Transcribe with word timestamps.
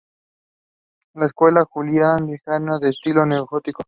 La 1.13 1.27
Escuela 1.27 1.63
Julián 1.69 2.25
Villagrán; 2.25 2.79
de 2.79 2.89
estilo 2.89 3.23
neogótico. 3.23 3.79